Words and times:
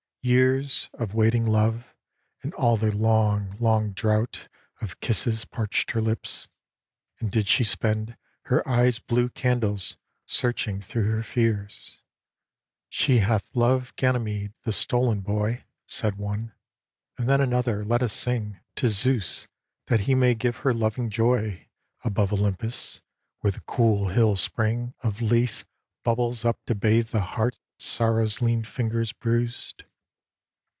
Years 0.23 0.87
Of 0.93 1.15
waiting 1.15 1.47
love, 1.47 1.95
and 2.43 2.53
all 2.53 2.77
their 2.77 2.91
long, 2.91 3.57
long 3.59 3.91
drought 3.91 4.49
Of 4.79 4.99
kisses 4.99 5.45
parched 5.45 5.89
her 5.91 6.01
lips, 6.01 6.47
and 7.19 7.31
did 7.31 7.47
she 7.47 7.63
spend 7.63 8.15
Her 8.43 8.61
eyes 8.69 8.99
blue 8.99 9.29
candles 9.29 9.97
searching 10.27 10.79
thro' 10.79 11.05
her 11.05 11.23
fears." 11.23 12.03
She 12.89 13.17
hath 13.17 13.55
loved 13.55 13.95
Ganymede, 13.95 14.53
the 14.61 14.71
stolen 14.71 15.21
boy." 15.21 15.63
Said 15.87 16.19
one, 16.19 16.53
and 17.17 17.27
then 17.27 17.41
another," 17.41 17.83
Let 17.83 18.03
us 18.03 18.13
sing 18.13 18.59
To 18.75 18.89
Zeus 18.89 19.47
that 19.87 20.01
he 20.01 20.13
may 20.13 20.35
give 20.35 20.57
her 20.57 20.71
living 20.71 21.09
joy 21.09 21.33
A 21.33 21.39
DREAM 21.39 21.47
OF 21.47 21.49
ARTEMIS 21.49 22.03
139 22.03 22.11
Above 22.13 22.39
Olympus, 22.39 23.01
where 23.39 23.51
the 23.53 23.61
cool 23.61 24.09
hill 24.09 24.35
spring 24.35 24.93
Of 25.01 25.19
Lethe 25.19 25.63
bubbles 26.03 26.45
up 26.45 26.63
to 26.67 26.75
bathe 26.75 27.07
the 27.07 27.21
heart 27.21 27.57
Sorrow's 27.79 28.39
lean 28.39 28.63
fingers 28.63 29.13
bruised. 29.13 29.83